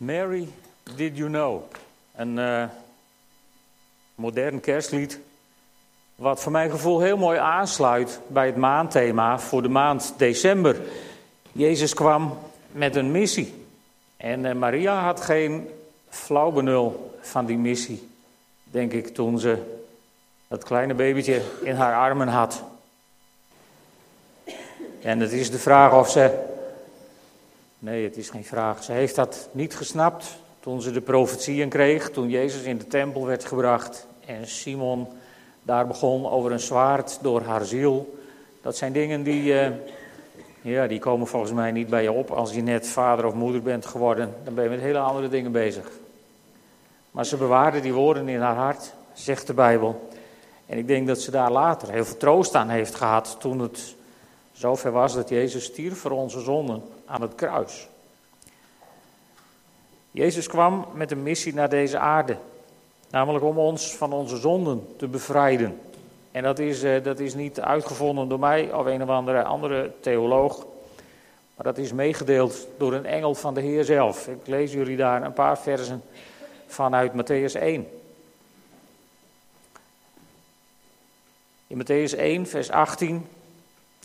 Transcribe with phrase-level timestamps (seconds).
[0.00, 0.48] Mary,
[0.96, 1.62] Did You Know?
[2.16, 2.64] Een uh,
[4.14, 5.18] modern kerstlied.
[6.14, 10.80] Wat voor mijn gevoel heel mooi aansluit bij het maandthema voor de maand december.
[11.52, 12.38] Jezus kwam
[12.72, 13.66] met een missie.
[14.16, 15.68] En uh, Maria had geen
[16.08, 18.08] flauw benul van die missie,
[18.64, 19.80] denk ik, toen ze
[20.48, 22.62] dat kleine babytje in haar armen had.
[25.02, 26.49] En het is de vraag of ze.
[27.82, 28.82] Nee, het is geen vraag.
[28.82, 33.26] Ze heeft dat niet gesnapt toen ze de profetieën kreeg, toen Jezus in de tempel
[33.26, 35.08] werd gebracht en Simon
[35.62, 38.18] daar begon over een zwaard door haar ziel.
[38.62, 39.68] Dat zijn dingen die, uh,
[40.60, 43.62] ja, die komen volgens mij niet bij je op als je net vader of moeder
[43.62, 44.34] bent geworden.
[44.44, 45.90] Dan ben je met hele andere dingen bezig.
[47.10, 50.08] Maar ze bewaarde die woorden in haar hart, zegt de Bijbel.
[50.66, 53.94] En ik denk dat ze daar later heel veel troost aan heeft gehad toen het
[54.52, 57.88] zover was dat Jezus stierf voor onze zonden aan het kruis.
[60.10, 62.36] Jezus kwam met een missie naar deze aarde,
[63.10, 65.80] namelijk om ons van onze zonden te bevrijden.
[66.32, 69.92] En dat is, eh, dat is niet uitgevonden door mij of een of andere, andere
[70.00, 70.66] theoloog,
[71.54, 74.28] maar dat is meegedeeld door een engel van de Heer zelf.
[74.28, 76.02] Ik lees jullie daar een paar versen
[76.66, 77.88] vanuit Matthäus 1.
[81.66, 83.26] In Matthäus 1, vers 18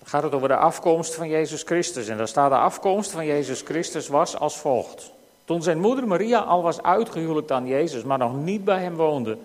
[0.03, 2.07] gaat het over de afkomst van Jezus Christus.
[2.07, 5.11] En daar staat de afkomst van Jezus Christus was als volgt.
[5.45, 9.37] Toen zijn moeder Maria al was uitgehuwelijkd aan Jezus, maar nog niet bij hem woonde,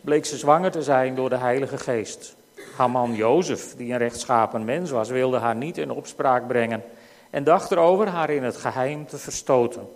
[0.00, 2.36] bleek ze zwanger te zijn door de Heilige Geest.
[2.76, 6.82] Haar man Jozef, die een rechtschapen mens was, wilde haar niet in opspraak brengen
[7.30, 9.88] en dacht erover haar in het geheim te verstoten.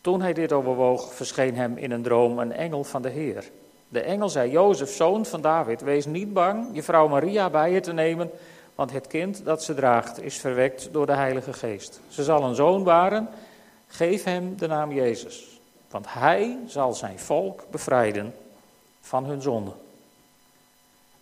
[0.00, 3.50] Toen hij dit overwoog, verscheen hem in een droom een engel van de Heer.
[3.88, 7.80] De engel zei: Jozef, zoon van David, wees niet bang je vrouw Maria bij je
[7.80, 8.30] te nemen,
[8.80, 12.00] want het kind dat ze draagt is verwekt door de Heilige Geest.
[12.08, 13.28] Ze zal een zoon baren,
[13.86, 18.34] geef hem de naam Jezus, want hij zal zijn volk bevrijden
[19.00, 19.74] van hun zonden.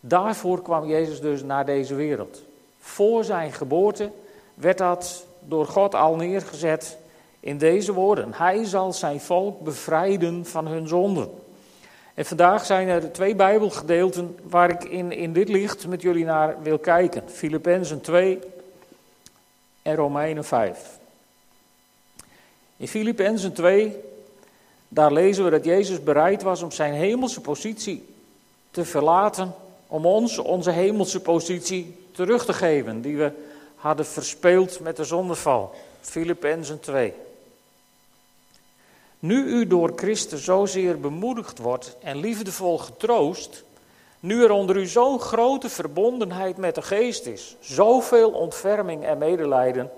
[0.01, 2.43] Daarvoor kwam Jezus dus naar deze wereld.
[2.79, 4.11] Voor zijn geboorte
[4.55, 6.99] werd dat door God al neergezet
[7.41, 8.33] in deze woorden.
[8.35, 11.31] Hij zal zijn volk bevrijden van hun zonden.
[12.19, 16.63] En vandaag zijn er twee Bijbelgedeelten waar ik in, in dit licht met jullie naar
[16.63, 17.23] wil kijken.
[17.27, 18.39] Filippenzen 2
[19.83, 20.99] en Romeinen 5.
[22.77, 23.97] In Filippenzen 2,
[24.89, 28.15] daar lezen we dat Jezus bereid was om zijn hemelse positie
[28.71, 29.55] te verlaten,
[29.87, 33.33] om ons onze hemelse positie terug te geven, die we
[33.75, 35.75] hadden verspeeld met de zondeval.
[36.01, 37.15] Filippenzen 2.
[39.19, 43.65] Nu u door Christus zozeer bemoedigd wordt en liefdevol getroost,
[44.21, 49.91] nu er onder u zo'n grote verbondenheid met de geest is, zoveel ontferming en medelijden,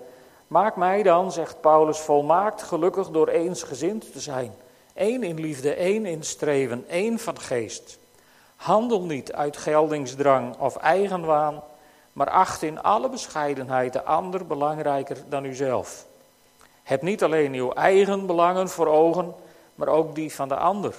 [0.47, 4.53] maak mij dan, zegt Paulus, volmaakt gelukkig door eensgezind te zijn.
[4.95, 7.99] Eén in liefde, één in streven, één van geest.
[8.57, 11.63] Handel niet uit geldingsdrang of eigenwaan,
[12.13, 16.09] maar acht in alle bescheidenheid de ander belangrijker dan uzelf.
[16.91, 19.35] Heb niet alleen uw eigen belangen voor ogen,
[19.75, 20.95] maar ook die van de ander.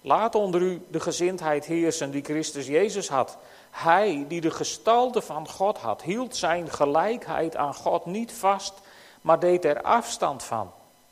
[0.00, 3.36] Laat onder u de gezindheid heersen die Christus Jezus had.
[3.70, 8.74] Hij die de gestalte van God had, hield zijn gelijkheid aan God niet vast,
[9.20, 10.70] maar deed er afstand van.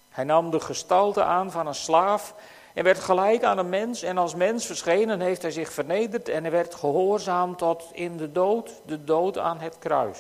[0.09, 2.35] Hij nam de gestalte aan van een slaaf
[2.75, 4.03] en werd gelijk aan een mens.
[4.03, 8.33] En als mens verschenen heeft hij zich vernederd en hij werd gehoorzaam tot in de
[8.33, 10.19] dood, de dood aan het kruis.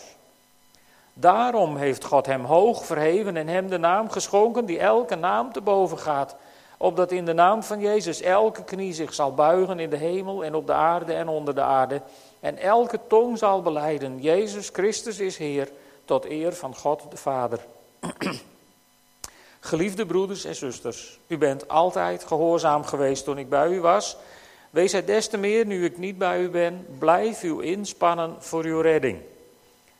[1.21, 5.61] Daarom heeft God hem hoog verheven en hem de naam geschonken die elke naam te
[5.61, 6.37] boven gaat.
[6.77, 10.55] Opdat in de naam van Jezus elke knie zich zal buigen in de hemel en
[10.55, 12.01] op de aarde en onder de aarde.
[12.41, 15.69] En elke tong zal beleiden, Jezus Christus is Heer,
[16.05, 17.61] tot eer van God de Vader.
[19.61, 24.17] Geliefde broeders en zusters, u bent altijd gehoorzaam geweest toen ik bij u was.
[24.71, 26.87] Wees het des te meer nu ik niet bij u ben.
[26.99, 29.19] Blijf u inspannen voor uw redding.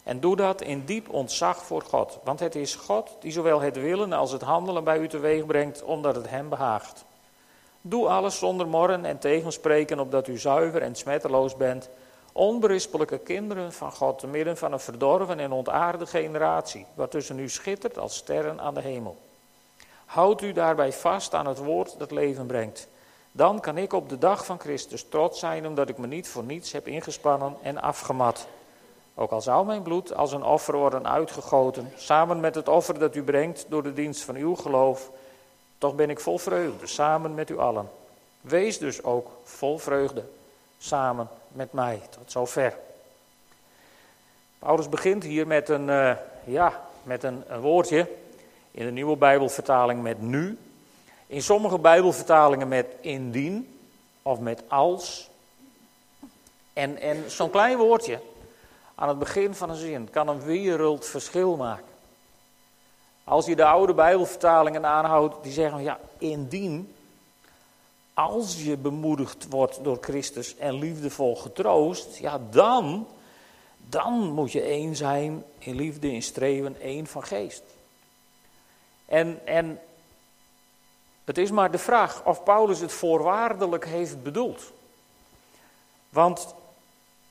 [0.09, 2.19] En doe dat in diep ontzag voor God.
[2.25, 5.83] Want het is God die zowel het willen als het handelen bij u teweeg brengt,
[5.83, 7.05] omdat het hem behaagt.
[7.81, 11.89] Doe alles zonder morren en tegenspreken, opdat u zuiver en smetteloos bent.
[12.33, 17.99] Onberispelijke kinderen van God, te midden van een verdorven en ontaarde generatie, waartussen u schittert
[17.99, 19.17] als sterren aan de hemel.
[20.05, 22.89] Houd u daarbij vast aan het woord dat leven brengt.
[23.33, 26.45] Dan kan ik op de dag van Christus trots zijn, omdat ik me niet voor
[26.45, 28.47] niets heb ingespannen en afgemat.
[29.21, 33.15] Ook al zou mijn bloed als een offer worden uitgegoten, samen met het offer dat
[33.15, 35.11] u brengt door de dienst van uw geloof,
[35.79, 37.91] toch ben ik vol vreugde, samen met u allen.
[38.41, 40.25] Wees dus ook vol vreugde,
[40.79, 42.77] samen met mij, tot zover.
[44.59, 48.09] Paulus begint hier met een, uh, ja, met een, een woordje
[48.71, 50.59] in de nieuwe Bijbelvertaling met nu.
[51.27, 53.79] In sommige Bijbelvertalingen met indien
[54.23, 55.31] of met als.
[56.73, 58.21] En, en zo'n klein woordje
[58.99, 61.85] aan het begin van een zin kan een wereld verschil maken.
[63.25, 66.95] Als je de oude Bijbelvertalingen aanhoudt, die zeggen ja, indien,
[68.15, 73.07] als je bemoedigd wordt door Christus en liefdevol getroost, ja dan,
[73.77, 77.63] dan moet je één zijn in liefde, in streven, één van geest.
[79.07, 79.81] En, en
[81.25, 84.73] het is maar de vraag of Paulus het voorwaardelijk heeft bedoeld.
[86.09, 86.55] Want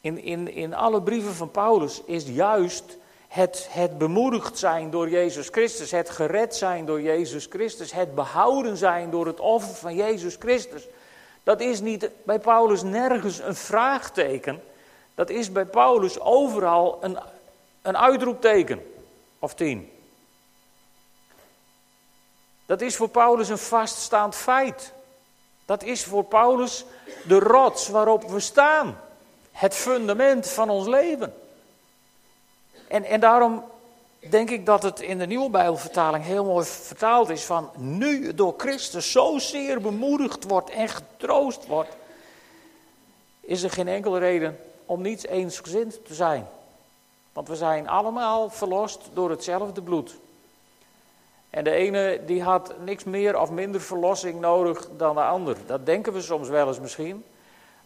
[0.01, 2.97] in, in, in alle brieven van Paulus is juist
[3.27, 8.77] het, het bemoedigd zijn door Jezus Christus, het gered zijn door Jezus Christus, het behouden
[8.77, 10.87] zijn door het offer van Jezus Christus.
[11.43, 14.63] Dat is niet bij Paulus nergens een vraagteken.
[15.15, 17.17] Dat is bij Paulus overal een,
[17.81, 18.91] een uitroepteken.
[19.39, 19.91] Of tien.
[22.65, 24.93] Dat is voor Paulus een vaststaand feit.
[25.65, 26.85] Dat is voor Paulus
[27.23, 28.99] de rots waarop we staan.
[29.57, 31.33] Het fundament van ons leven.
[32.87, 33.63] En, en daarom
[34.29, 38.53] denk ik dat het in de nieuwe Bijbelvertaling heel mooi vertaald is van nu door
[38.57, 41.95] Christus zozeer bemoedigd wordt en getroost wordt,
[43.41, 46.47] is er geen enkele reden om niets eensgezind te zijn.
[47.33, 50.15] Want we zijn allemaal verlost door hetzelfde bloed.
[51.49, 55.57] En de ene die had niks meer of minder verlossing nodig dan de ander.
[55.65, 57.23] Dat denken we soms wel eens misschien.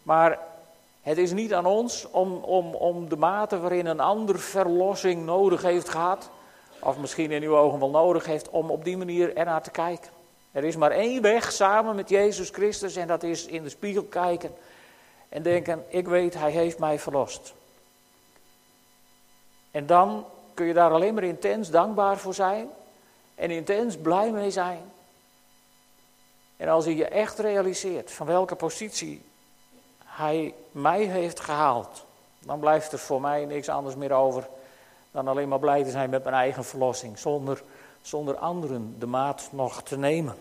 [0.03, 0.39] Maar
[1.01, 5.61] het is niet aan ons om, om, om de mate waarin een ander verlossing nodig
[5.61, 6.29] heeft gehad,
[6.79, 10.11] of misschien in uw ogen wel nodig heeft, om op die manier ernaar te kijken.
[10.51, 14.03] Er is maar één weg samen met Jezus Christus en dat is in de spiegel
[14.03, 14.53] kijken
[15.29, 17.53] en denken, ik weet, Hij heeft mij verlost.
[19.71, 22.69] En dan kun je daar alleen maar intens dankbaar voor zijn
[23.35, 24.91] en intens blij mee zijn.
[26.57, 29.21] En als je je echt realiseert van welke positie
[30.11, 32.05] hij mij heeft gehaald,
[32.39, 34.47] dan blijft er voor mij niks anders meer over
[35.11, 37.63] dan alleen maar blij te zijn met mijn eigen verlossing, zonder,
[38.01, 40.35] zonder anderen de maat nog te nemen.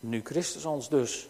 [0.00, 1.28] Nu Christus ons dus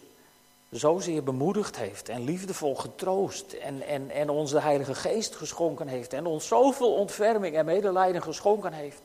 [0.69, 6.13] zozeer bemoedigd heeft en liefdevol getroost en, en, en ons de Heilige Geest geschonken heeft
[6.13, 9.01] en ons zoveel ontferming en medelijden geschonken heeft,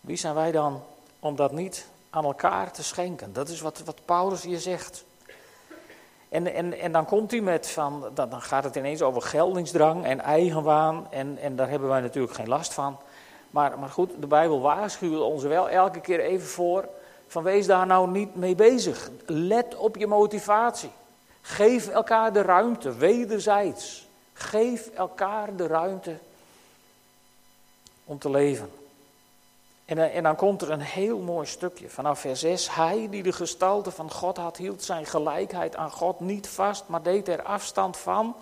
[0.00, 0.82] wie zijn wij dan
[1.20, 3.32] om dat niet aan elkaar te schenken?
[3.32, 5.04] Dat is wat, wat Paulus hier zegt.
[6.32, 10.20] En, en, en dan komt hij met van, dan, gaat het ineens over geldingsdrang en
[10.20, 11.06] eigenwaan.
[11.10, 12.98] En, en daar hebben wij natuurlijk geen last van.
[13.50, 16.88] Maar, maar goed, de Bijbel waarschuwt ons wel elke keer even voor.
[17.26, 19.10] Van wees daar nou niet mee bezig.
[19.26, 20.90] Let op je motivatie.
[21.40, 24.06] Geef elkaar de ruimte, wederzijds.
[24.32, 26.18] Geef elkaar de ruimte
[28.04, 28.70] om te leven.
[29.84, 32.74] En, eh, en, dan komt er een heel mooi stukje vanaf vers 6.
[32.74, 37.02] Hij die de gestalte van God had, hield zijn gelijkheid aan God niet vast, maar
[37.02, 38.36] deed er afstand van.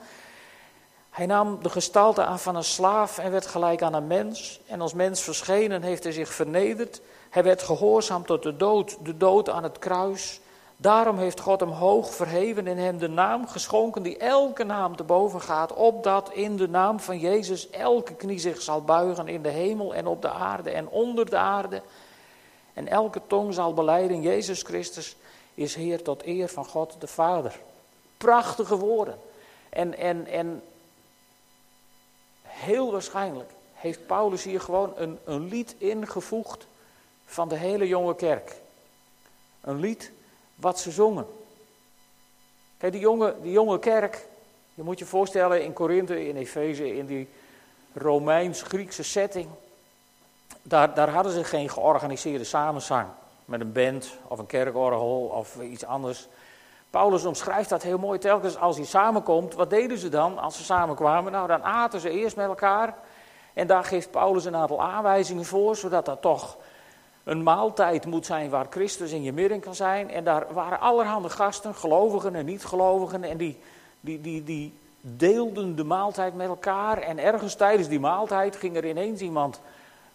[1.10, 4.60] Hij nam de gestalte aan van een slaaf en werd gelijk aan een mens.
[4.66, 7.00] En als mens verschenen heeft hij zich vernederd.
[7.30, 10.40] Hij werd gehoorzaam tot de dood, de dood aan het kruis.
[10.80, 15.02] Daarom heeft God hem hoog verheven en hem de naam geschonken die elke naam te
[15.02, 19.48] boven gaat, opdat in de naam van Jezus elke knie zich zal buigen in de
[19.48, 21.82] hemel en op de aarde en onder de aarde.
[22.74, 25.16] En elke tong zal beleiden, Jezus Christus
[25.54, 27.60] is Heer tot eer van God de Vader.
[28.16, 29.18] Prachtige woorden.
[29.68, 30.62] En, en, en
[32.42, 36.66] heel waarschijnlijk heeft Paulus hier gewoon een, een lied ingevoegd
[37.24, 38.56] van de hele jonge kerk.
[39.60, 40.10] Een lied
[40.60, 41.26] wat ze zongen.
[42.78, 44.26] Kijk, die jonge, die jonge kerk,
[44.74, 47.28] je moet je voorstellen in Korinthe, in Efeze, in die
[47.94, 49.48] Romeins-Griekse setting.
[50.62, 53.08] Daar, daar hadden ze geen georganiseerde samenzang
[53.44, 56.28] met een band of een kerkorgel of iets anders.
[56.90, 59.54] Paulus omschrijft dat heel mooi telkens als hij samenkomt.
[59.54, 61.32] Wat deden ze dan als ze samenkwamen?
[61.32, 62.94] Nou, dan aten ze eerst met elkaar.
[63.54, 66.56] En daar geeft Paulus een aantal aanwijzingen voor, zodat dat toch
[67.24, 70.10] een maaltijd moet zijn waar Christus in je midden kan zijn.
[70.10, 73.24] En daar waren allerhande gasten, gelovigen en niet-gelovigen.
[73.24, 73.58] En die,
[74.00, 76.98] die, die, die deelden de maaltijd met elkaar.
[76.98, 79.60] En ergens tijdens die maaltijd ging er ineens iemand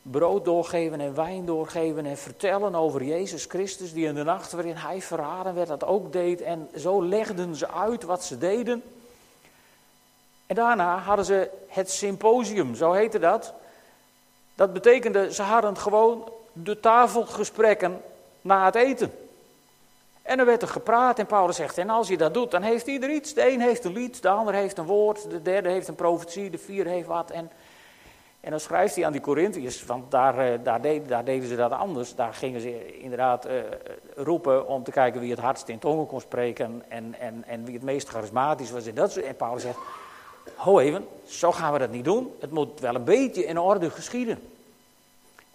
[0.02, 2.06] brood doorgeven en wijn doorgeven.
[2.06, 6.12] En vertellen over Jezus Christus, die in de nacht waarin hij verraden werd, dat ook
[6.14, 6.42] deed.
[6.42, 8.84] En zo legden ze uit wat ze deden.
[10.46, 13.54] En daarna hadden ze het symposium, zo heette dat.
[14.56, 16.30] Dat betekende, ze hadden gewoon
[16.64, 18.02] de tafelgesprekken
[18.42, 19.12] na het eten.
[20.22, 22.88] En er werd er gepraat en Paulus zegt, en als je dat doet, dan heeft
[22.88, 23.34] ieder iets.
[23.34, 26.50] De een heeft een lied, de ander heeft een woord, de derde heeft een profetie,
[26.50, 27.32] de vierde heeft wat.
[27.32, 27.52] En,
[28.40, 31.56] En dan schrijft hij aan die Corinthiërs, want daar, eh, daar, deed, daar, deden ze
[31.56, 32.16] dat anders.
[32.16, 33.54] Daar gingen ze inderdaad uh,
[34.16, 37.74] roepen om te kijken wie het hardst in tongen kon spreken en, en, en wie
[37.74, 38.86] het meest charismatisch was.
[38.86, 39.80] En, dat, en Paulus zegt,
[40.56, 42.34] ho even, zo gaan we dat niet doen.
[42.40, 44.55] Het moet wel een beetje in orde geschieden.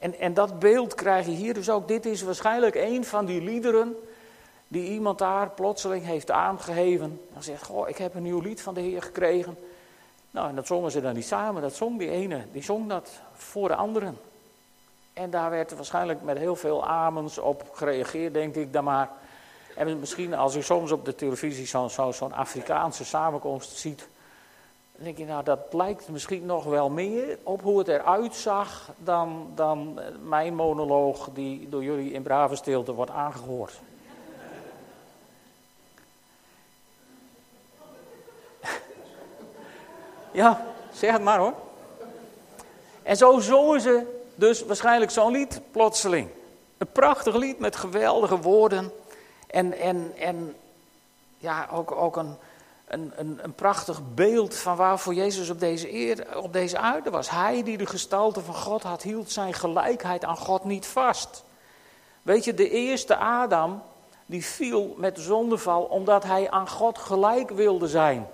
[0.00, 1.88] En, en dat beeld krijg je hier dus ook.
[1.88, 3.96] Dit is waarschijnlijk een van die liederen
[4.68, 7.20] die iemand daar plotseling heeft aangegeven.
[7.32, 9.56] Dan zegt, goh, ik heb een nieuw lied van de Heer gekregen.
[10.30, 11.62] Nou, en dat zongen ze dan niet samen.
[11.62, 14.18] Dat zong die ene, die zong dat voor de anderen.
[15.12, 19.10] En daar werd waarschijnlijk met heel veel amens op gereageerd, denk ik dan maar.
[19.76, 24.08] En misschien als u soms op de televisie zo'n zo, zo Afrikaanse samenkomst ziet,
[25.00, 28.90] dan denk je, nou dat lijkt misschien nog wel meer op hoe het eruit zag
[28.98, 33.80] dan, dan mijn monoloog die door jullie in brave stilte wordt aangehoord.
[40.32, 41.54] Ja, zeg het maar hoor.
[43.02, 46.28] En zo zongen ze dus waarschijnlijk zo'n lied plotseling.
[46.78, 48.92] Een prachtig lied met geweldige woorden.
[49.46, 50.56] En, en, en
[51.38, 52.36] ja, ook, ook een,
[52.90, 57.30] een, een, een prachtig beeld van waarvoor Jezus op deze, eer, op deze aarde was.
[57.30, 61.44] Hij die de gestalte van God had, hield zijn gelijkheid aan God niet vast.
[62.22, 63.82] Weet je, de eerste Adam,
[64.26, 68.26] die viel met de zondeval omdat hij aan God gelijk wilde zijn.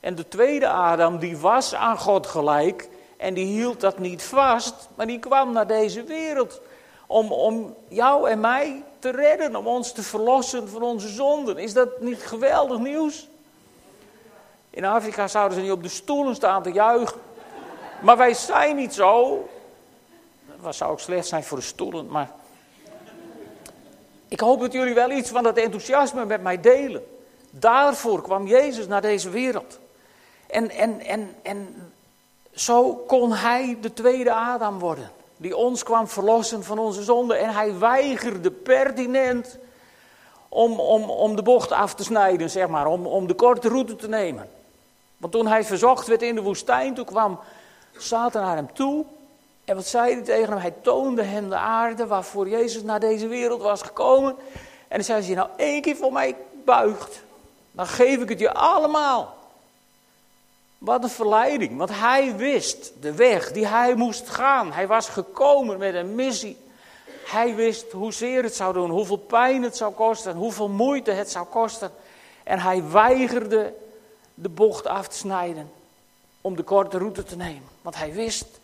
[0.00, 4.74] En de tweede Adam, die was aan God gelijk en die hield dat niet vast,
[4.94, 6.60] maar die kwam naar deze wereld
[7.06, 11.58] om, om jou en mij te redden, om ons te verlossen van onze zonden.
[11.58, 13.27] Is dat niet geweldig nieuws?
[14.78, 17.20] In Afrika zouden ze niet op de stoelen staan te juichen.
[18.02, 19.48] Maar wij zijn niet zo.
[20.62, 22.30] Dat zou ook slecht zijn voor de stoelen, maar.
[24.28, 27.06] Ik hoop dat jullie wel iets van dat enthousiasme met mij delen.
[27.50, 29.78] Daarvoor kwam Jezus naar deze wereld.
[30.46, 31.92] En, en, en, en
[32.54, 35.10] zo kon hij de tweede Adam worden.
[35.36, 37.34] Die ons kwam verlossen van onze zonde.
[37.34, 39.58] En hij weigerde pertinent
[40.48, 42.86] om, om, om de bocht af te snijden, zeg maar.
[42.86, 44.56] Om, om de korte route te nemen.
[45.18, 47.40] Want toen hij verzocht werd in de woestijn, toen kwam
[47.96, 49.04] Satan naar hem toe.
[49.64, 50.60] En wat zei hij tegen hem?
[50.60, 54.36] Hij toonde hem de aarde waarvoor Jezus naar deze wereld was gekomen.
[54.88, 57.22] En dan zei hij, nou één keer voor mij buigt,
[57.70, 59.36] dan geef ik het je allemaal.
[60.78, 64.72] Wat een verleiding, want hij wist de weg die hij moest gaan.
[64.72, 66.56] Hij was gekomen met een missie.
[67.24, 71.46] Hij wist hoezeer het zou doen, hoeveel pijn het zou kosten, hoeveel moeite het zou
[71.46, 71.90] kosten.
[72.44, 73.74] En hij weigerde
[74.40, 75.70] de bocht af te snijden
[76.40, 77.68] om de korte route te nemen.
[77.82, 78.60] Want hij wist,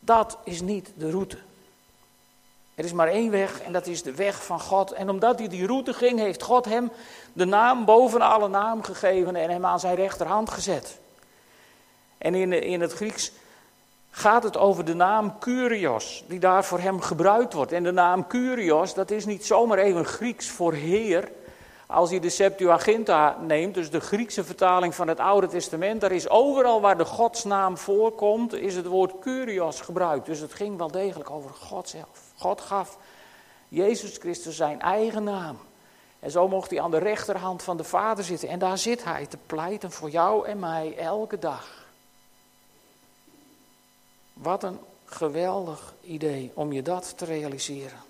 [0.00, 1.38] dat is niet de route.
[2.74, 4.92] Er is maar één weg en dat is de weg van God.
[4.92, 6.90] En omdat hij die route ging, heeft God hem
[7.32, 10.98] de naam boven alle naam gegeven en hem aan zijn rechterhand gezet.
[12.18, 13.32] En in, in het Grieks
[14.10, 17.72] gaat het over de naam Kyrios, die daar voor hem gebruikt wordt.
[17.72, 21.30] En de naam Kyrios, dat is niet zomaar even Grieks voor Heer.
[21.90, 26.28] Als je de Septuaginta neemt, dus de Griekse vertaling van het Oude Testament, daar is
[26.28, 30.26] overal waar de godsnaam voorkomt, is het woord Kyrios gebruikt.
[30.26, 32.32] Dus het ging wel degelijk over God zelf.
[32.36, 32.98] God gaf
[33.68, 35.58] Jezus Christus zijn eigen naam.
[36.20, 38.48] En zo mocht hij aan de rechterhand van de Vader zitten.
[38.48, 41.86] En daar zit hij te pleiten voor jou en mij elke dag.
[44.32, 48.07] Wat een geweldig idee om je dat te realiseren.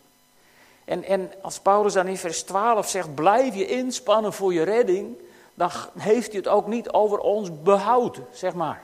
[0.89, 5.17] En, en als Paulus dan in vers 12 zegt, blijf je inspannen voor je redding,
[5.55, 8.83] dan heeft hij het ook niet over ons behoud, zeg maar.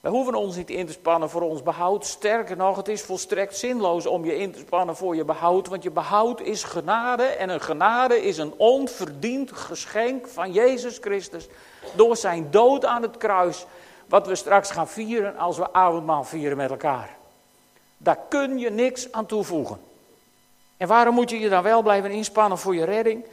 [0.00, 2.06] Wij hoeven ons niet in te spannen voor ons behoud.
[2.06, 5.68] Sterker nog, het is volstrekt zinloos om je in te spannen voor je behoud.
[5.68, 7.22] Want je behoud is genade.
[7.22, 11.48] En een genade is een onverdiend geschenk van Jezus Christus.
[11.94, 13.66] Door zijn dood aan het kruis
[14.06, 17.16] wat we straks gaan vieren als we avondmaal vieren met elkaar.
[17.96, 19.85] Daar kun je niks aan toevoegen.
[20.76, 23.24] En waarom moet je je dan wel blijven inspannen voor je redding?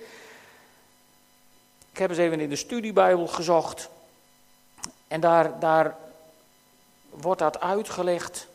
[1.91, 3.89] Ik heb eens even in de studiebijbel gezocht.
[5.07, 5.95] En daar, daar
[7.09, 8.47] wordt dat uitgelegd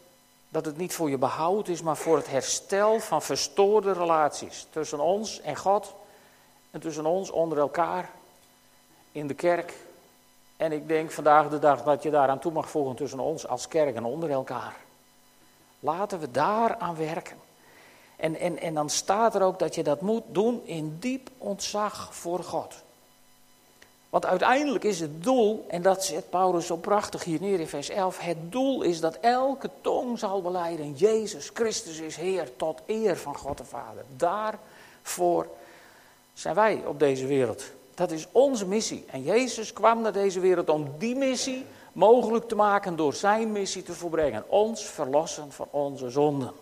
[0.48, 5.00] dat het niet voor je behoud is, maar voor het herstel van verstoorde relaties tussen
[5.00, 5.94] ons en God
[6.70, 8.10] en tussen ons onder elkaar
[9.12, 9.74] in de kerk
[10.58, 13.68] en ik denk vandaag de dag dat je daaraan toe mag voegen tussen ons als
[13.68, 14.76] kerk en onder elkaar.
[15.80, 17.36] Laten we daar aan werken.
[18.18, 22.14] En, en, en dan staat er ook dat je dat moet doen in diep ontzag
[22.14, 22.74] voor God.
[24.08, 27.88] Want uiteindelijk is het doel, en dat zet Paulus zo prachtig hier neer in vers
[27.88, 28.18] 11.
[28.18, 33.36] Het doel is dat elke tong zal beleiden: Jezus Christus is Heer tot eer van
[33.36, 34.04] God de Vader.
[34.16, 35.46] Daarvoor
[36.34, 37.64] zijn wij op deze wereld.
[37.94, 39.04] Dat is onze missie.
[39.10, 43.82] En Jezus kwam naar deze wereld om die missie mogelijk te maken door zijn missie
[43.82, 44.44] te volbrengen.
[44.48, 46.52] Ons verlossen van onze zonden.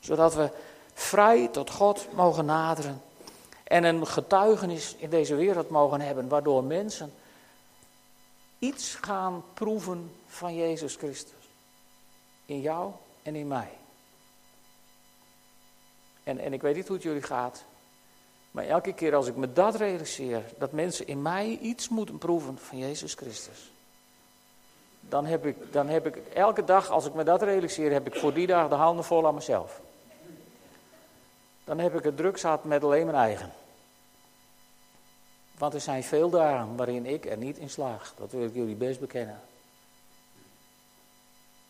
[0.00, 0.50] Zodat we
[0.96, 3.02] vrij tot God mogen naderen.
[3.64, 7.12] En een getuigenis in deze wereld mogen hebben, waardoor mensen
[8.58, 11.48] iets gaan proeven van Jezus Christus.
[12.46, 13.68] In jou en in mij.
[16.24, 17.64] En, en ik weet niet hoe het jullie gaat.
[18.50, 22.58] Maar elke keer als ik me dat realiseer, dat mensen in mij iets moeten proeven
[22.58, 23.70] van Jezus Christus.
[25.00, 28.14] Dan heb ik, dan heb ik elke dag, als ik me dat realiseer, heb ik
[28.14, 29.80] voor die dag de handen vol aan mezelf.
[31.66, 33.52] Dan heb ik het druk zat met alleen mijn eigen.
[35.58, 38.14] Want er zijn veel dagen waarin ik er niet in slaag.
[38.16, 39.40] Dat wil ik jullie best bekennen.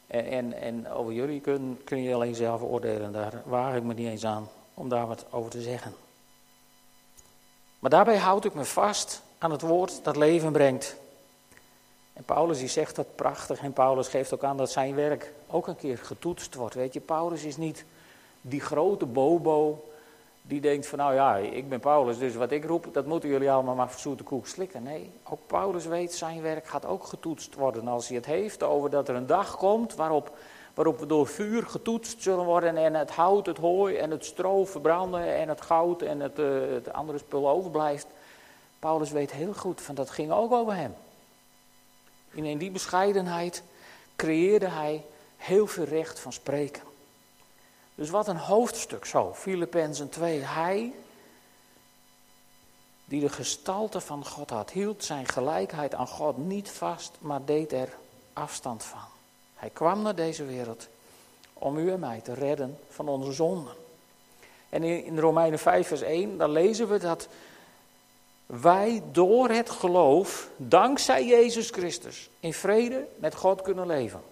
[0.06, 3.12] En, en, over jullie kun, kun je alleen zelf oordelen.
[3.12, 5.94] Daar waag ik me niet eens aan om daar wat over te zeggen.
[7.78, 10.96] Maar daarbij houd ik me vast aan het woord dat leven brengt.
[12.12, 13.60] En Paulus die zegt dat prachtig.
[13.60, 16.74] En Paulus geeft ook aan dat zijn werk ook een keer getoetst wordt.
[16.74, 17.84] Weet je, Paulus is niet
[18.48, 19.84] die grote bobo
[20.42, 23.50] die denkt van nou ja, ik ben Paulus, dus wat ik roep, dat moeten jullie
[23.50, 24.82] allemaal maar zoete koek slikken.
[24.82, 27.88] Nee, ook Paulus weet, zijn werk gaat ook getoetst worden.
[27.88, 30.36] Als hij het heeft over dat er een dag komt waarop,
[30.74, 34.64] waarop we door vuur getoetst zullen worden en het hout, het hooi en het stro
[34.64, 38.06] verbranden en het goud en het, uh, het andere spul overblijft.
[38.78, 40.94] Paulus weet heel goed van dat ging ook over hem.
[42.32, 43.62] In die bescheidenheid
[44.16, 45.04] creëerde hij
[45.36, 46.85] heel veel recht van spreken.
[47.96, 50.40] Dus wat een hoofdstuk zo, Filippenzen 2.
[50.40, 50.92] Hij,
[53.04, 57.72] die de gestalte van God had, hield zijn gelijkheid aan God niet vast, maar deed
[57.72, 57.96] er
[58.32, 59.04] afstand van.
[59.54, 60.88] Hij kwam naar deze wereld
[61.52, 63.74] om u en mij te redden van onze zonden.
[64.68, 67.28] En in Romeinen 5, vers 1, dan lezen we dat
[68.46, 74.22] wij door het geloof, dankzij Jezus Christus, in vrede met God kunnen leven.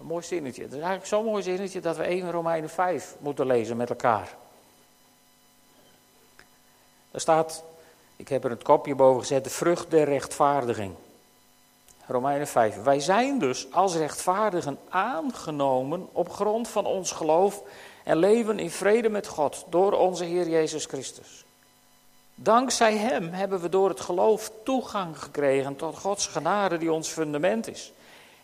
[0.00, 0.62] Een mooi zinnetje.
[0.62, 4.36] Het is eigenlijk zo'n mooi zinnetje dat we 1 Romeinen 5 moeten lezen met elkaar.
[7.10, 7.64] Er staat,
[8.16, 10.94] ik heb er het kopje boven gezet, de vrucht der rechtvaardiging.
[12.06, 12.82] Romeinen 5.
[12.82, 17.62] Wij zijn dus als rechtvaardigen aangenomen op grond van ons geloof
[18.04, 21.44] en leven in vrede met God door onze Heer Jezus Christus.
[22.34, 27.68] Dankzij Hem hebben we door het geloof toegang gekregen tot Gods genade die ons fundament
[27.68, 27.92] is.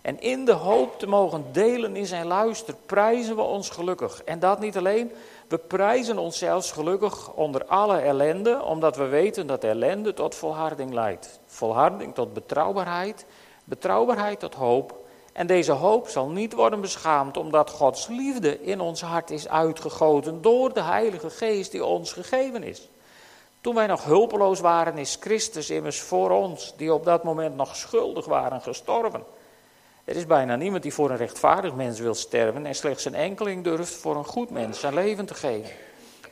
[0.03, 4.23] En in de hoop te mogen delen in zijn luister, prijzen we ons gelukkig.
[4.25, 5.13] En dat niet alleen,
[5.49, 10.93] we prijzen ons zelfs gelukkig onder alle ellende, omdat we weten dat ellende tot volharding
[10.93, 11.41] leidt.
[11.47, 13.27] Volharding tot betrouwbaarheid,
[13.65, 14.99] betrouwbaarheid tot hoop.
[15.33, 20.43] En deze hoop zal niet worden beschaamd, omdat Gods liefde in ons hart is uitgegoten
[20.43, 22.89] door de Heilige Geest die ons gegeven is.
[23.61, 27.77] Toen wij nog hulpeloos waren, is Christus immers voor ons, die op dat moment nog
[27.77, 29.25] schuldig waren, gestorven.
[30.11, 33.65] Er is bijna niemand die voor een rechtvaardig mens wil sterven en slechts een enkeling
[33.65, 35.71] durft voor een goed mens zijn leven te geven.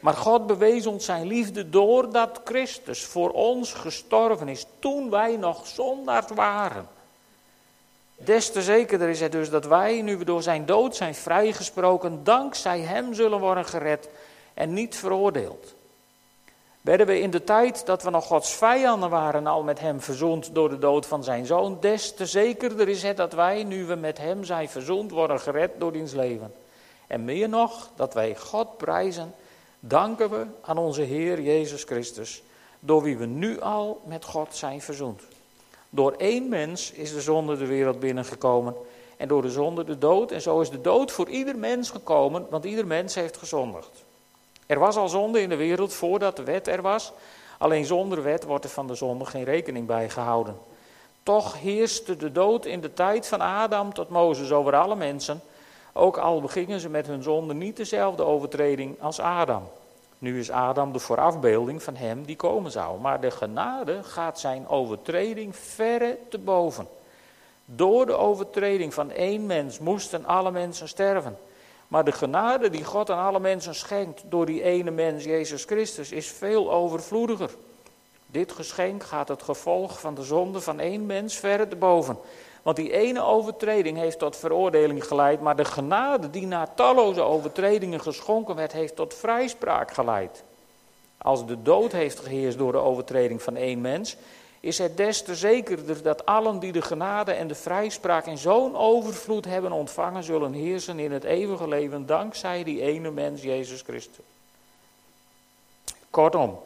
[0.01, 5.67] Maar God bewees ons zijn liefde doordat Christus voor ons gestorven is toen wij nog
[5.67, 6.89] zondaars waren.
[8.17, 12.25] Des te zekerder is het dus dat wij, nu we door zijn dood zijn vrijgesproken,
[12.25, 14.09] dankzij hem zullen worden gered
[14.55, 15.75] en niet veroordeeld
[16.89, 20.55] werden we in de tijd dat we nog Gods vijanden waren al met hem verzoend
[20.55, 21.77] door de dood van zijn zoon.
[21.81, 25.71] Des te zekerder is het dat wij, nu we met hem zijn verzoend, worden gered
[25.79, 26.55] door diens leven.
[27.07, 29.35] En meer nog, dat wij God prijzen,
[29.81, 32.43] danken we aan onze Heer Jezus Christus,
[32.81, 35.23] door wie we nu al met God zijn verzoend.
[35.91, 38.75] Door één mens is de zonde de wereld binnengekomen
[39.17, 40.33] en door de zonde de dood.
[40.33, 44.07] En zo is de dood voor ieder mens gekomen, want ieder mens heeft gezondigd.
[44.69, 47.13] Er was al zonde in de wereld voordat de wet er was.
[47.59, 50.59] Alleen zonder wet wordt er van de zonde geen rekening bij gehouden.
[51.23, 55.41] Toch heerste de dood in de tijd van Adam tot Mozes over alle mensen.
[55.93, 59.69] Ook al begingen ze met hun zonde niet dezelfde overtreding als Adam.
[60.19, 63.01] Nu is Adam de voorafbeelding van hem die komen zou.
[63.01, 66.89] Maar de genade gaat zijn overtreding verre te boven.
[67.65, 71.39] Door de overtreding van één mens moesten alle mensen sterven.
[71.89, 76.13] Maar de genade die God aan alle mensen schenkt door die ene mens, Jezus Christus,
[76.13, 77.51] is veel overvloediger.
[78.27, 82.19] Dit geschenk gaat het gevolg van de zonde van één mens verre te boven.
[82.63, 88.01] Want die ene overtreding heeft tot veroordeling geleid, maar de genade die na talloze overtredingen
[88.01, 90.45] geschonken werd, heeft tot vrijspraak geleid.
[91.19, 94.17] Als de dood heeft geheerst door de overtreding van één mens,
[94.61, 98.77] is het des te zekerder dat allen die de genade en de vrijspraak in zo'n
[98.77, 104.25] overvloed hebben ontvangen, zullen heersen in het eeuwige leven dankzij die ene mens, Jezus Christus.
[106.11, 106.59] Kortom,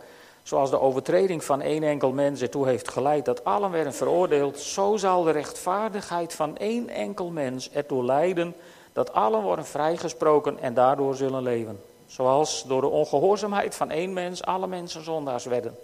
[0.43, 4.97] Zoals de overtreding van één enkel mens ertoe heeft geleid dat allen werden veroordeeld, zo
[4.97, 8.55] zal de rechtvaardigheid van één enkel mens ertoe leiden
[8.93, 11.81] dat allen worden vrijgesproken en daardoor zullen leven.
[12.07, 15.79] Zoals door de ongehoorzaamheid van één mens alle mensen zondaars werden.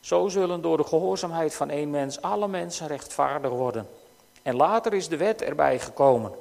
[0.00, 3.88] Zo zullen door de gehoorzaamheid van één mens alle mensen rechtvaardig worden.
[4.42, 6.32] En later is de wet erbij gekomen,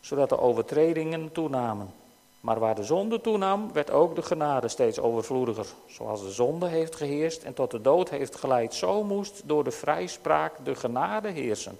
[0.00, 1.92] zodat de overtredingen toenamen.
[2.40, 5.66] Maar waar de zonde toenam, werd ook de genade steeds overvloediger.
[5.86, 9.70] Zoals de zonde heeft geheerst en tot de dood heeft geleid, zo moest door de
[9.70, 11.78] vrijspraak de genade heersen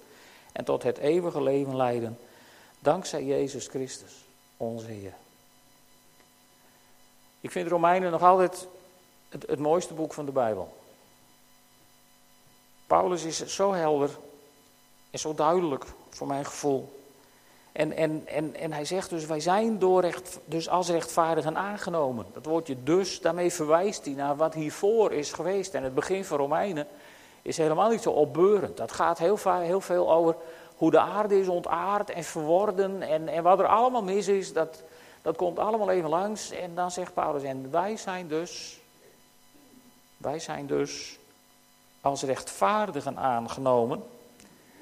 [0.51, 2.19] en tot het eeuwige leven leiden.
[2.79, 4.25] Dankzij Jezus Christus,
[4.57, 5.13] onze Heer.
[7.41, 8.67] Ik vind Romeinen nog altijd
[9.29, 10.82] het, het mooiste boek van de Bijbel.
[12.87, 14.09] Paulus is zo helder
[15.11, 17.01] en zo duidelijk voor mijn gevoel.
[17.71, 22.25] En, en, en, en hij zegt dus, wij zijn door recht, dus als rechtvaardigen aangenomen.
[22.33, 25.73] Dat woordje dus, daarmee verwijst hij naar wat hiervoor is geweest.
[25.73, 26.87] En het begin van Romeinen
[27.41, 28.77] is helemaal niet zo opbeurend.
[28.77, 30.35] Dat gaat heel, heel veel over
[30.75, 33.01] hoe de aarde is ontaard en verworden.
[33.01, 34.83] En, en wat er allemaal mis is, dat,
[35.21, 36.51] dat komt allemaal even langs.
[36.51, 38.79] En dan zegt Paulus, en wij zijn dus,
[40.17, 41.19] wij zijn dus
[42.03, 44.03] als rechtvaardigen aangenomen.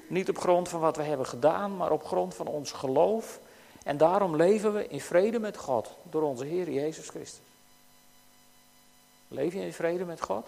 [0.08, 3.40] Niet op grond van wat we hebben gedaan, maar op grond van ons geloof.
[3.84, 7.40] En daarom leven we in vrede met God door onze Heer Jezus Christus.
[9.28, 10.46] Leef je in vrede met God?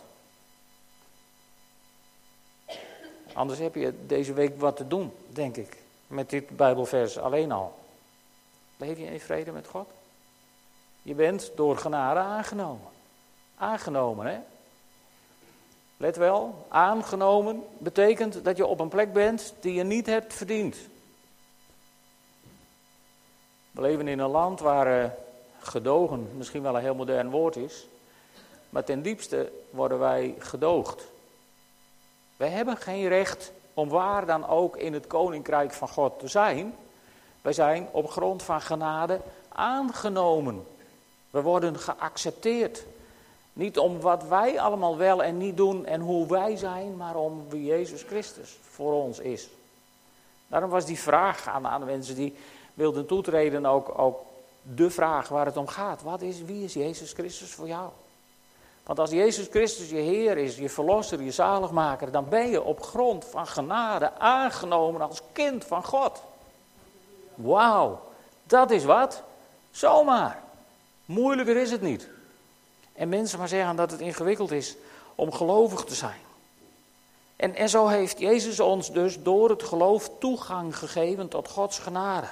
[3.32, 7.74] Anders heb je deze week wat te doen, denk ik, met dit Bijbelvers alleen al.
[8.76, 9.88] Leef je in vrede met God?
[11.02, 12.88] Je bent door genade aangenomen.
[13.56, 14.38] Aangenomen, hè?
[15.96, 20.76] Let wel, aangenomen betekent dat je op een plek bent die je niet hebt verdiend.
[23.70, 25.10] We leven in een land waar uh,
[25.58, 27.86] gedogen misschien wel een heel modern woord is,
[28.70, 31.12] maar ten diepste worden wij gedoogd.
[32.36, 36.74] Wij hebben geen recht om waar dan ook in het koninkrijk van God te zijn.
[37.42, 40.66] Wij zijn op grond van genade aangenomen.
[41.30, 42.84] We worden geaccepteerd.
[43.54, 47.48] Niet om wat wij allemaal wel en niet doen en hoe wij zijn, maar om
[47.48, 49.48] wie Jezus Christus voor ons is.
[50.46, 52.34] Daarom was die vraag aan, de mensen die
[52.74, 54.20] wilden toetreden ook, ook
[54.62, 56.02] de vraag waar het om gaat.
[56.02, 57.90] Wat is, wie is Jezus Christus voor jou?
[58.84, 62.82] Want als Jezus Christus je Heer is, je Verlosser, je Zaligmaker, dan ben je op
[62.82, 66.22] grond van genade aangenomen als kind van God.
[67.34, 68.00] Wauw,
[68.42, 69.22] dat is wat?
[69.70, 70.42] Zomaar.
[71.04, 72.08] Moeilijker is het niet.
[72.94, 74.76] En mensen maar zeggen dat het ingewikkeld is
[75.14, 76.20] om gelovig te zijn.
[77.36, 82.26] En, en zo heeft Jezus ons dus door het geloof toegang gegeven tot Gods genade.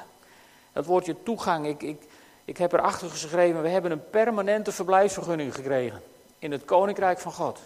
[0.72, 2.02] Dat woordje toegang, ik, ik,
[2.44, 6.02] ik heb erachter geschreven, we hebben een permanente verblijfsvergunning gekregen
[6.38, 7.58] in het koninkrijk van God.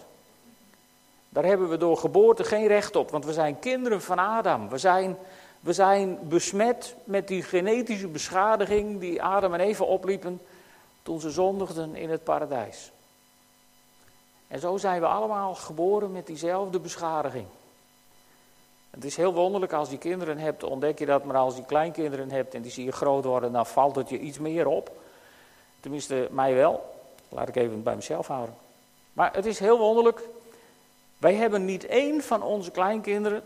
[1.29, 4.69] Daar hebben we door geboorte geen recht op, want we zijn kinderen van Adam.
[4.69, 5.17] We zijn,
[5.59, 10.41] we zijn besmet met die genetische beschadiging die Adam en Eva opliepen
[11.07, 12.91] toen ze zondigden in het paradijs.
[14.47, 17.45] En zo zijn we allemaal geboren met diezelfde beschadiging.
[18.89, 22.31] Het is heel wonderlijk als je kinderen hebt, ontdek je dat, maar als je kleinkinderen
[22.31, 24.91] hebt en die zie je groot worden, dan valt het je iets meer op.
[25.79, 26.95] Tenminste, mij wel.
[27.29, 28.55] Laat ik even bij mezelf houden.
[29.13, 30.21] Maar het is heel wonderlijk.
[31.17, 33.43] Wij hebben niet één van onze kleinkinderen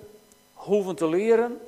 [0.54, 1.62] hoeven te leren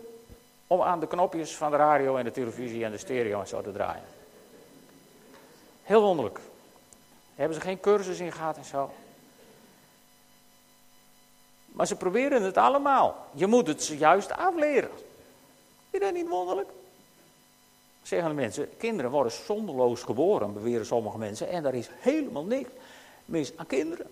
[0.68, 3.62] om aan de knopjes van de radio en de televisie en de stereo en zo
[3.62, 4.22] te draaien.
[5.84, 6.40] Heel wonderlijk.
[7.36, 8.92] Hebben ze geen cursus in gehad en zo.
[11.66, 13.26] Maar ze proberen het allemaal.
[13.32, 14.90] Je moet het ze juist afleren.
[15.90, 16.70] Is dat niet wonderlijk?
[18.04, 21.50] Zeggen de mensen, kinderen worden zonderloos geboren, beweren sommige mensen.
[21.50, 22.70] En daar is helemaal niks
[23.26, 24.08] mis aan kinderen.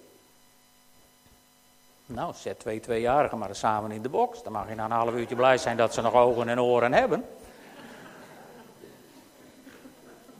[2.05, 4.43] Nou, zet twee tweejarigen maar samen in de box.
[4.43, 6.93] Dan mag je na een half uurtje blij zijn dat ze nog ogen en oren
[6.93, 7.25] hebben.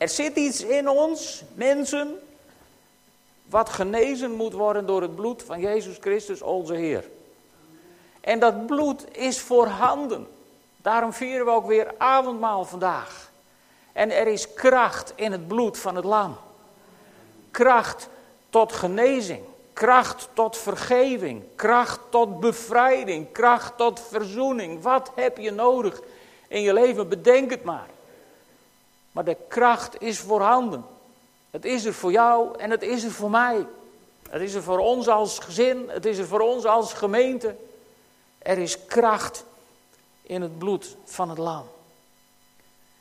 [0.02, 2.20] Er zit iets in ons, mensen,
[3.46, 7.10] wat genezen moet worden door het bloed van Jezus Christus, onze Heer.
[8.22, 10.28] En dat bloed is voorhanden.
[10.78, 13.32] Daarom vieren we ook weer avondmaal vandaag.
[13.92, 16.38] En er is kracht in het bloed van het lam.
[17.52, 18.10] Kracht
[18.50, 24.82] tot genezing, kracht tot vergeving, kracht tot bevrijding, kracht tot verzoening.
[24.82, 26.02] Wat heb je nodig
[26.48, 27.10] in je leven?
[27.10, 27.88] Bedenk het maar.
[29.12, 30.86] Maar de kracht is voorhanden.
[31.50, 33.66] Het is er voor jou en het is er voor mij.
[34.30, 37.56] Het is er voor ons als gezin, het is er voor ons als gemeente.
[38.38, 39.46] Er is kracht
[40.22, 41.66] in het bloed van het lam.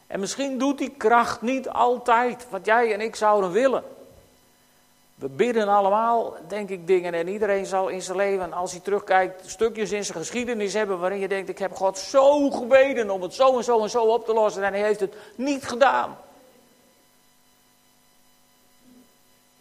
[0.06, 3.84] En misschien doet die kracht niet altijd wat jij en ik zouden willen.
[5.20, 7.14] We bidden allemaal, denk ik, dingen.
[7.14, 11.18] En iedereen zal in zijn leven, als hij terugkijkt, stukjes in zijn geschiedenis hebben waarin
[11.18, 14.24] je denkt: Ik heb God zo gebeden om het zo en zo en zo op
[14.24, 14.62] te lossen.
[14.62, 16.18] En hij heeft het niet gedaan.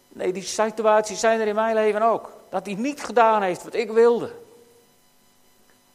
[0.08, 2.32] Nee, die situaties zijn er in mijn leven ook.
[2.48, 4.30] Dat hij niet gedaan heeft wat ik wilde.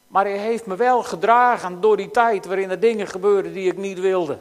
[0.08, 3.78] Maar hij heeft me wel gedragen door die tijd waarin er dingen gebeurden die ik
[3.78, 4.38] niet wilde.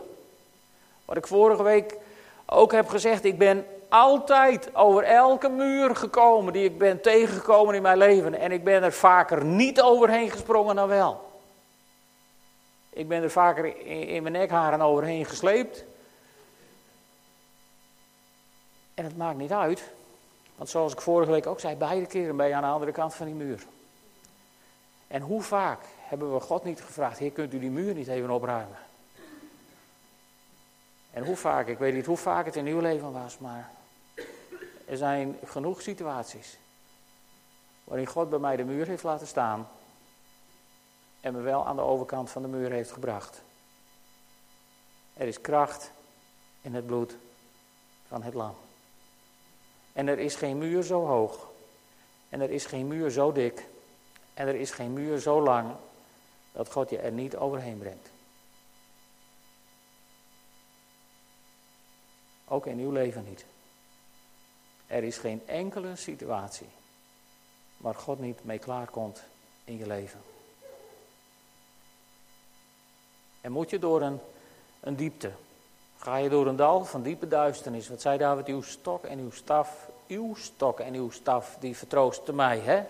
[1.05, 1.97] Wat ik vorige week
[2.47, 7.83] ook heb gezegd, ik ben altijd over elke muur gekomen die ik ben tegengekomen in
[7.83, 8.35] mijn leven.
[8.35, 11.31] En ik ben er vaker niet overheen gesprongen dan wel.
[12.91, 15.85] Ik ben er vaker in, mijn nekharen overheen gesleept.
[18.95, 19.93] En het maakt niet uit.
[20.57, 23.15] Want zoals ik vorige week ook zei, beide keren ben je aan de andere kant
[23.15, 23.63] van die muur.
[25.07, 28.31] En hoe vaak hebben we God niet gevraagd, Heer, kunt u die muur niet even
[28.31, 28.79] opruimen?
[31.11, 33.71] En hoe vaak, ik weet niet hoe vaak het in uw leven was, maar
[34.95, 36.59] er zijn genoeg situaties
[37.85, 39.69] waarin God bij mij de muur heeft laten staan
[41.21, 43.43] en me wel aan de overkant van de muur heeft gebracht.
[45.15, 45.91] Er is kracht
[46.61, 47.17] in het bloed
[48.09, 48.55] van het lam.
[49.93, 51.51] En er is geen muur zo hoog.
[52.29, 53.67] En er is geen muur zo dik.
[54.35, 55.75] En er is geen muur zo lang
[56.53, 58.11] dat God je er niet overheen brengt.
[62.49, 63.45] Ook in uw leven niet.
[64.87, 66.69] Er is geen enkele situatie
[67.77, 69.23] waar God niet mee klaarkomt
[69.65, 70.21] in je leven.
[73.41, 74.21] En moet je door een,
[74.81, 75.31] een diepte,
[75.99, 79.31] ga je door een dal van diepe duisternis, wat zei David, uw stok en uw
[79.31, 82.83] staf, uw stok en uw staf, die vertroosten mij, hè?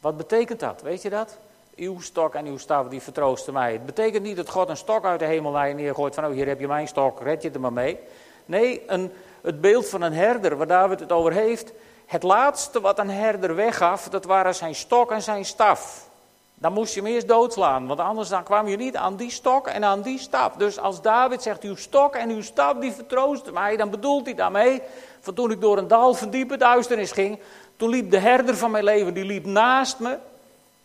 [0.00, 1.38] Wat betekent dat, weet je dat?
[1.76, 3.72] Uw stok en uw staf, die vertroosten mij.
[3.72, 6.60] Het betekent niet dat God een stok uit de hemel neergooit van, oh hier heb
[6.60, 7.98] je mijn stok, red je er maar mee.
[8.46, 11.72] Nee, een, het beeld van een herder, waar David het over heeft.
[12.06, 16.08] Het laatste wat een herder weggaf, dat waren zijn stok en zijn staf.
[16.54, 19.66] Dan moest je hem eerst doodslaan, want anders dan kwam je niet aan die stok
[19.66, 20.54] en aan die staf.
[20.54, 24.34] Dus als David zegt, uw stok en uw staf die vertroosten mij, dan bedoelt hij
[24.34, 24.82] daarmee,
[25.20, 27.38] van toen ik door een dal van diepe duisternis ging,
[27.76, 30.18] toen liep de herder van mijn leven, die liep naast me.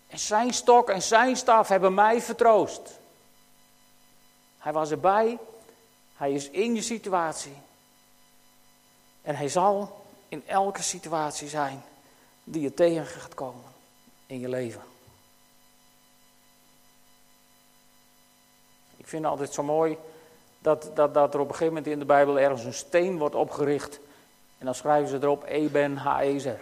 [0.07, 2.99] En zijn stok en zijn staf hebben mij vertroost.
[4.57, 5.37] Hij was erbij,
[6.15, 7.53] hij is in je situatie.
[9.25, 11.83] En hij zal in elke situatie zijn
[12.43, 13.71] die je tegen gaat komen
[14.25, 14.81] in je leven.
[18.97, 19.97] Ik vind het altijd zo mooi
[20.59, 23.35] dat, dat, dat er op een gegeven moment in de Bijbel ergens een steen wordt
[23.35, 23.99] opgericht.
[24.57, 26.59] En dan schrijven ze erop Eben Haezer.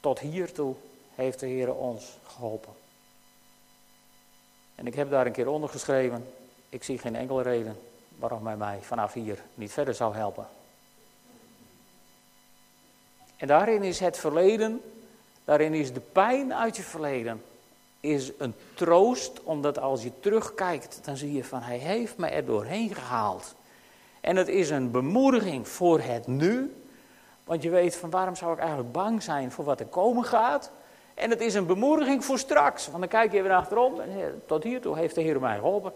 [0.00, 0.74] Tot hiertoe
[1.14, 2.72] heeft de Heer ons geholpen.
[4.74, 6.32] En ik heb daar een keer onder geschreven.
[6.68, 7.78] Ik zie geen enkele reden
[8.18, 10.46] waarom hij mij vanaf hier niet verder zou helpen.
[13.36, 14.80] En daarin is het verleden,
[15.44, 17.42] daarin is de pijn uit je verleden,
[18.00, 22.44] is een troost, omdat als je terugkijkt, dan zie je van hij heeft me er
[22.44, 23.54] doorheen gehaald.
[24.20, 26.74] En het is een bemoediging voor het nu,
[27.44, 30.70] want je weet van waarom zou ik eigenlijk bang zijn voor wat er komen gaat.
[31.14, 34.62] En het is een bemoediging voor straks, want dan kijk je weer achterom en tot
[34.62, 35.92] hiertoe heeft de Heer mij geholpen.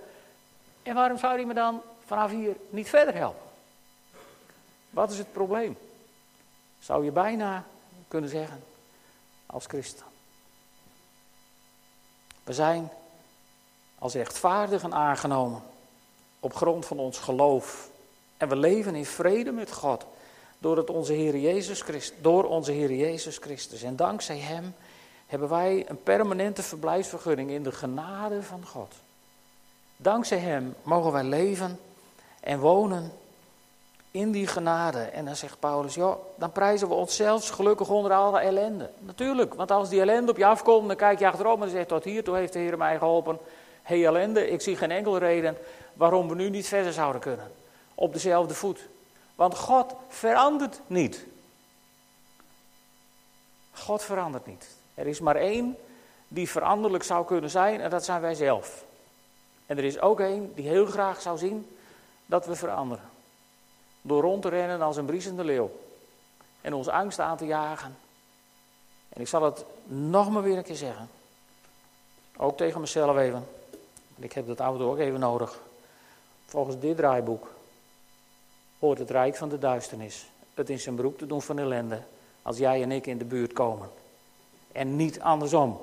[0.83, 3.43] En waarom zou hij me dan vanaf hier niet verder helpen?
[4.91, 5.77] Wat is het probleem?
[6.81, 7.65] Zou je bijna
[8.09, 8.63] kunnen zeggen
[9.47, 10.07] als christen.
[12.45, 12.91] We zijn
[13.99, 15.63] als rechtvaardigen aangenomen
[16.41, 17.91] op grond van ons geloof.
[18.37, 20.07] En we leven in vrede met God
[20.59, 23.83] door, het onze Heer Jezus Christus, door onze Heer Jezus Christus.
[23.83, 24.75] En dankzij Hem
[25.27, 28.95] hebben wij een permanente verblijfsvergunning in de genade van God.
[29.97, 31.81] Dankzij Hem mogen wij leven
[32.41, 33.13] en wonen
[34.11, 34.99] in die genade.
[34.99, 38.91] En dan zegt Paulus, ja, dan prijzen we onszelf gelukkig onder alle ellende.
[38.99, 42.05] Natuurlijk, want als die ellende op je afkomt, dan kijk je achterom en zegt, tot
[42.05, 43.39] hiertoe heeft de Heer mij geholpen.
[43.83, 45.57] Hé hey, ellende, ik zie geen enkele reden
[45.93, 47.53] waarom we nu niet verder zouden kunnen.
[47.95, 48.89] Op dezelfde voet.
[49.35, 51.27] Want God verandert niet.
[53.73, 54.69] God verandert niet.
[54.95, 55.77] Er is maar één
[56.29, 58.85] die veranderlijk zou kunnen zijn en dat zijn wij zelf.
[59.67, 61.77] En er is ook één die heel graag zou zien
[62.27, 63.05] dat we veranderen.
[64.03, 65.71] Door rond te rennen als een briesende leeuw.
[66.61, 67.97] En ons angst aan te jagen.
[69.09, 71.09] En ik zal het nog maar weer een keer zeggen.
[72.37, 73.47] Ook tegen mezelf even.
[74.17, 75.61] Ik heb dat auto ook even nodig.
[76.47, 77.51] Volgens dit draaiboek
[78.79, 82.03] hoort het rijk van de duisternis het in zijn beroep te doen van ellende.
[82.43, 83.91] Als jij en ik in de buurt komen.
[84.73, 85.81] En niet andersom.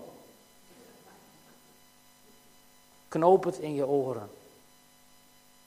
[3.07, 4.29] Knoop het in je oren.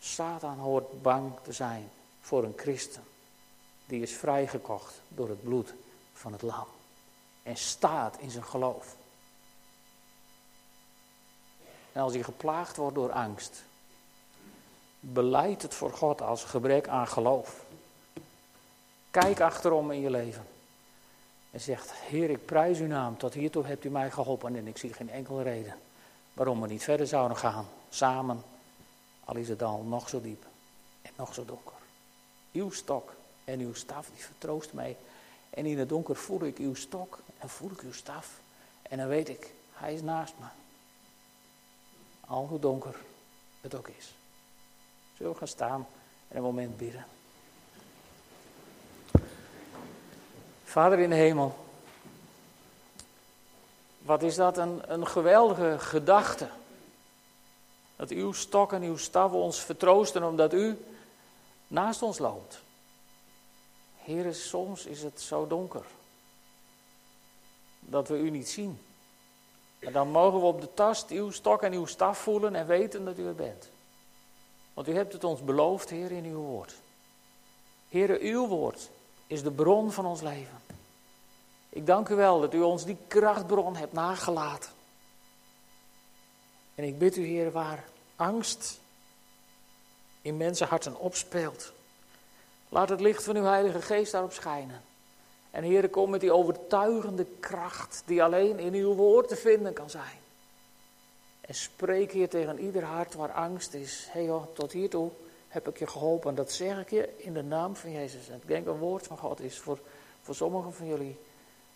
[0.00, 1.90] Satan hoort bang te zijn
[2.30, 3.02] voor een christen.
[3.86, 5.74] die is vrijgekocht door het bloed
[6.12, 6.66] van het lam.
[7.42, 8.96] En staat in zijn geloof.
[11.92, 13.62] En als je geplaagd wordt door angst,
[15.00, 17.64] beleid het voor God als gebrek aan geloof.
[19.10, 20.46] Kijk achterom in je leven.
[21.50, 23.18] En zegt, Heer, ik prijs uw naam.
[23.18, 25.78] Tot hiertoe hebt u mij geholpen en ik zie geen enkele reden
[26.32, 27.66] waarom we niet verder zouden gaan.
[27.88, 28.42] Samen,
[29.24, 30.46] al is het al nog zo diep
[31.02, 31.78] en nog zo donker.
[32.52, 33.12] Uw stok
[33.44, 34.96] en uw staf, die vertroost mij.
[35.50, 38.40] En in het donker voel ik uw stok en voel ik uw staf.
[38.82, 40.46] En dan weet ik, hij is naast me.
[42.26, 42.96] Al hoe donker
[43.60, 44.14] het ook is.
[45.16, 45.86] Zullen we gaan staan
[46.28, 47.06] en een moment bidden.
[50.64, 51.56] Vader in de hemel,
[53.98, 56.48] wat is dat een, een geweldige gedachte.
[57.96, 60.78] Dat uw stok en uw staf ons vertroosten omdat u
[61.70, 62.60] naast ons loopt.
[63.96, 65.84] Heer, soms is het zo donker
[67.80, 68.78] dat we u niet zien.
[69.78, 73.04] En dan mogen we op de tast uw stok en uw staf voelen en weten
[73.04, 73.70] dat u er bent.
[74.74, 76.74] Want u hebt het ons beloofd, Heer, in uw woord.
[77.88, 78.90] Heer, uw woord
[79.26, 80.62] is de bron van ons leven.
[81.68, 84.70] Ik dank u wel dat u ons die krachtbron hebt nagelaten.
[86.74, 87.84] En ik bid u, Heer, waar
[88.16, 88.79] angst
[90.22, 91.72] in mensenharten opspeelt.
[92.68, 94.82] Laat het licht van uw Heilige Geest daarop schijnen.
[95.50, 99.90] En Heer, kom met die overtuigende kracht die alleen in uw woord te vinden kan
[99.90, 100.18] zijn.
[101.40, 104.04] En spreek hier tegen ieder hart waar angst is.
[104.04, 105.10] Hé hey joh, tot hiertoe
[105.48, 106.34] heb ik je geholpen.
[106.34, 108.28] Dat zeg ik je in de naam van Jezus.
[108.28, 109.78] En ik denk een woord van God is voor,
[110.22, 111.18] voor sommigen van jullie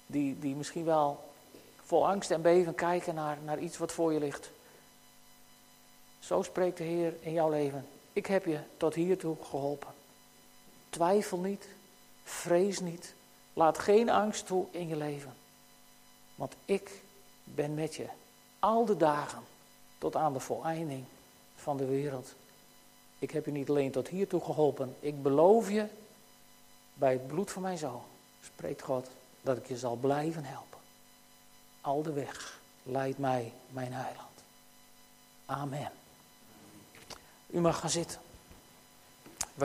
[0.06, 1.24] die, die misschien wel
[1.82, 4.50] vol angst en beven kijken naar, naar iets wat voor je ligt.
[6.18, 7.86] Zo spreekt de Heer in jouw leven.
[8.14, 9.94] Ik heb je tot hiertoe geholpen.
[10.90, 11.68] Twijfel niet,
[12.24, 13.14] vrees niet,
[13.52, 15.34] laat geen angst toe in je leven.
[16.34, 17.02] Want ik
[17.44, 18.06] ben met je
[18.58, 19.42] al de dagen
[19.98, 21.04] tot aan de voleinding
[21.54, 22.34] van de wereld.
[23.18, 25.86] Ik heb je niet alleen tot hiertoe geholpen, ik beloof je
[26.94, 28.02] bij het bloed van mijn zoon,
[28.42, 29.08] spreekt God,
[29.42, 30.78] dat ik je zal blijven helpen.
[31.80, 34.42] Al de weg leidt mij mijn heiland.
[35.46, 36.03] Amen.
[37.54, 38.23] U mag gaan zitten.